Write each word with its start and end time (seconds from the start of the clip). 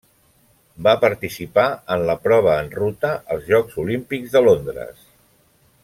Va 0.87 0.93
participar 1.03 1.65
en 1.97 2.05
la 2.11 2.15
prova 2.23 2.57
en 2.63 2.71
ruta 2.79 3.13
als 3.35 3.47
Jocs 3.53 3.79
Olímpics 3.85 4.35
de 4.39 4.43
Londres. 4.49 5.07